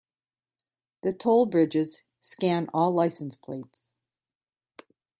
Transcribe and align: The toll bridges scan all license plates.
The 1.03 1.13
toll 1.13 1.45
bridges 1.45 2.01
scan 2.21 2.69
all 2.73 2.91
license 2.91 3.37
plates. 3.37 3.91